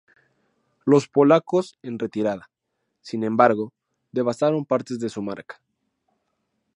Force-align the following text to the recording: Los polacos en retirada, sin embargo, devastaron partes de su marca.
Los 0.83 1.07
polacos 1.07 1.77
en 1.83 1.99
retirada, 1.99 2.49
sin 3.01 3.23
embargo, 3.23 3.71
devastaron 4.11 4.65
partes 4.65 4.97
de 4.99 5.09
su 5.09 5.21
marca. 5.21 5.61